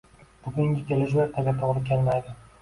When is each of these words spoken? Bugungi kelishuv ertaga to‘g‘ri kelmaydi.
Bugungi 0.45 0.81
kelishuv 0.91 1.21
ertaga 1.27 1.55
to‘g‘ri 1.61 1.85
kelmaydi. 1.91 2.35